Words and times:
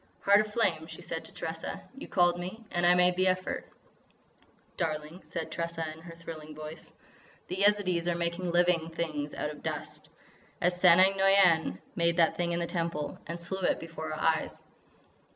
"Heart 0.21 0.39
of 0.41 0.51
Flame," 0.51 0.87
she 0.87 1.03
said 1.03 1.23
to 1.25 1.31
Tressa, 1.31 1.79
"you 1.95 2.07
called 2.07 2.39
me 2.39 2.63
and 2.71 2.87
I 2.87 2.95
made 2.95 3.15
the 3.15 3.27
effort." 3.27 3.67
"Darling," 4.75 5.21
said 5.27 5.51
Tressa 5.51 5.91
in 5.93 5.99
her 6.01 6.15
thrilling 6.15 6.55
voice, 6.55 6.91
"the 7.49 7.57
Yezidees 7.57 8.07
are 8.07 8.15
making 8.17 8.49
living 8.49 8.89
things 8.89 9.35
out 9.35 9.51
of 9.51 9.61
dust,—as 9.61 10.81
Sanang 10.81 11.19
Noïane 11.19 11.77
made 11.95 12.17
that 12.17 12.35
thing 12.35 12.51
in 12.51 12.57
the 12.59 12.65
Temple.... 12.65 13.19
And 13.27 13.39
slew 13.39 13.59
it 13.61 13.79
before 13.79 14.11
our 14.11 14.19
eyes." 14.19 14.63